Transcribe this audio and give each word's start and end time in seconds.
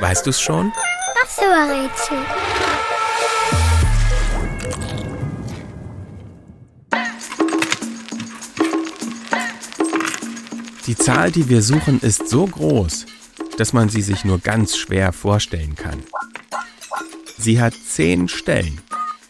Weißt 0.00 0.26
du's 0.26 0.40
schon? 0.40 0.72
Das 1.20 1.38
Rätsel. 1.38 2.18
Die 10.86 10.96
Zahl, 10.96 11.30
die 11.30 11.48
wir 11.48 11.62
suchen, 11.62 12.00
ist 12.00 12.28
so 12.28 12.46
groß, 12.46 13.06
dass 13.56 13.72
man 13.72 13.88
sie 13.88 14.02
sich 14.02 14.24
nur 14.24 14.38
ganz 14.38 14.76
schwer 14.76 15.12
vorstellen 15.12 15.76
kann. 15.76 16.02
Sie 17.38 17.60
hat 17.60 17.74
zehn 17.74 18.28
Stellen. 18.28 18.80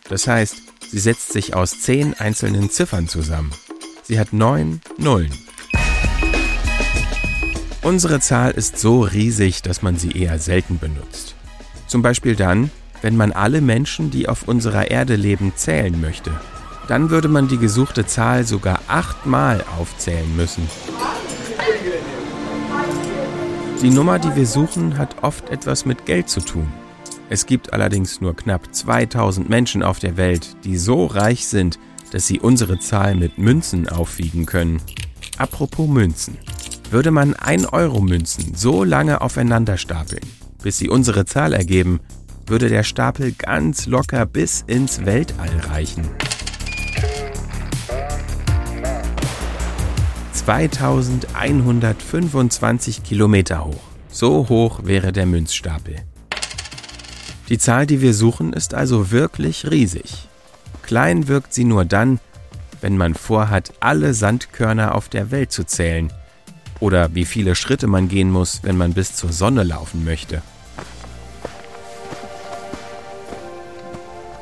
Das 0.09 0.27
heißt, 0.27 0.57
sie 0.91 0.99
setzt 0.99 1.33
sich 1.33 1.55
aus 1.55 1.81
zehn 1.81 2.15
einzelnen 2.15 2.71
Ziffern 2.71 3.09
zusammen. 3.09 3.53
Sie 4.03 4.19
hat 4.19 4.33
neun 4.33 4.81
Nullen. 4.99 5.33
Unsere 7.85 8.19
Zahl 8.19 8.53
ist 8.53 8.79
so 8.79 9.03
riesig, 9.03 9.61
dass 9.61 9.82
man 9.82 9.98
sie 9.98 10.12
eher 10.12 10.39
selten 10.39 10.79
benutzt. 10.79 11.35
Zum 11.86 12.00
Beispiel 12.00 12.35
dann, 12.35 12.71
wenn 13.03 13.14
man 13.14 13.31
alle 13.31 13.61
Menschen, 13.61 14.11
die 14.11 14.26
auf 14.26 14.49
unserer 14.49 14.90
Erde 14.90 15.17
leben, 15.17 15.53
zählen 15.54 16.00
möchte. 16.00 16.31
Dann 16.89 17.11
würde 17.11 17.29
man 17.29 17.46
die 17.46 17.59
gesuchte 17.59 18.07
Zahl 18.07 18.46
sogar 18.46 18.81
achtmal 18.89 19.62
aufzählen 19.79 20.35
müssen. 20.35 20.67
Die 23.82 23.90
Nummer, 23.90 24.18
die 24.18 24.35
wir 24.35 24.46
suchen, 24.46 24.96
hat 24.96 25.23
oft 25.23 25.51
etwas 25.51 25.85
mit 25.85 26.07
Geld 26.07 26.31
zu 26.31 26.40
tun. 26.40 26.73
Es 27.29 27.45
gibt 27.45 27.75
allerdings 27.75 28.23
nur 28.23 28.35
knapp 28.35 28.75
2000 28.75 29.51
Menschen 29.51 29.82
auf 29.82 29.98
der 29.98 30.17
Welt, 30.17 30.57
die 30.64 30.79
so 30.79 31.04
reich 31.04 31.46
sind, 31.46 31.79
dass 32.12 32.27
sie 32.27 32.41
unsere 32.41 32.78
Zahl 32.78 33.14
mit 33.14 33.37
Münzen 33.37 33.91
aufwiegen 33.91 34.47
können. 34.47 34.81
Apropos 35.37 35.87
Münzen. 35.87 36.39
Würde 36.91 37.11
man 37.11 37.34
1-Euro-Münzen 37.34 38.55
so 38.55 38.84
lange 38.84 39.20
aufeinander 39.20 39.79
stapeln, 39.79 40.23
bis 40.62 40.79
sie 40.79 40.89
unsere 40.89 41.25
Zahl 41.25 41.53
ergeben, 41.53 42.01
würde 42.47 42.69
der 42.69 42.83
Stapel 42.83 43.33
ganz 43.33 43.87
locker 43.87 44.27
bis 44.27 44.63
ins 44.67 45.05
Weltall 45.05 45.51
reichen. 45.69 46.09
2125 50.33 53.03
Kilometer 53.03 53.65
hoch. 53.65 53.81
So 54.11 54.48
hoch 54.48 54.81
wäre 54.85 55.13
der 55.13 55.27
Münzstapel. 55.27 55.97
Die 57.48 57.59
Zahl, 57.59 57.87
die 57.87 58.03
wir 58.03 58.15
suchen, 58.15 58.53
ist 58.53 58.75
also 58.75 59.11
wirklich 59.11 59.71
riesig. 59.71 60.29
Klein 60.83 61.29
wirkt 61.29 61.55
sie 61.55 61.65
nur 61.65 61.87
dann, 61.87 62.21
wenn 62.83 62.98
man 62.98 63.15
vorhat, 63.15 63.73
alle 63.81 64.13
Sandkörner 64.13 64.95
auf 64.95 65.09
der 65.09 65.31
Welt 65.31 65.51
zu 65.51 65.65
zählen 65.65 66.13
oder 66.80 67.14
wie 67.14 67.25
viele 67.25 67.55
Schritte 67.55 67.86
man 67.86 68.08
gehen 68.08 68.30
muss, 68.30 68.61
wenn 68.62 68.77
man 68.77 68.94
bis 68.94 69.14
zur 69.14 69.33
Sonne 69.33 69.62
laufen 69.62 70.05
möchte. 70.05 70.42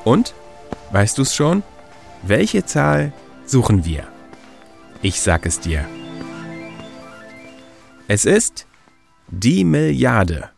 Und? 0.04 0.34
Weißt 0.90 1.18
du's 1.18 1.34
schon? 1.34 1.62
Welche 2.22 2.64
Zahl 2.64 3.12
suchen 3.46 3.84
wir? 3.84 4.04
Ich 5.00 5.20
sag 5.20 5.46
es 5.46 5.60
dir. 5.60 5.84
Es 8.08 8.24
ist 8.24 8.66
die 9.28 9.64
Milliarde. 9.64 10.51